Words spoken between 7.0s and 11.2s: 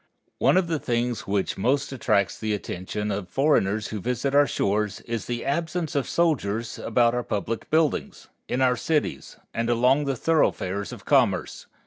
our public buildings, in our cities, and along the thoroughfares of